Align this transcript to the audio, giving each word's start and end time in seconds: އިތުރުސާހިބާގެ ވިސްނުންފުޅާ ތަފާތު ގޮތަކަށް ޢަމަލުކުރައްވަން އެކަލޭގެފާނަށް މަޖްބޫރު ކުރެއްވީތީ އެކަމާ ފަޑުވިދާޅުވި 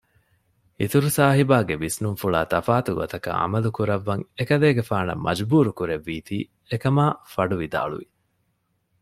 އިތުރުސާހިބާގެ 0.79 1.75
ވިސްނުންފުޅާ 1.83 2.39
ތަފާތު 2.53 2.91
ގޮތަކަށް 2.99 3.39
ޢަމަލުކުރައްވަން 3.41 4.23
އެކަލޭގެފާނަށް 4.37 5.23
މަޖްބޫރު 5.25 5.71
ކުރެއްވީތީ 5.77 6.37
އެކަމާ 6.69 7.03
ފަޑުވިދާޅުވި 7.33 8.07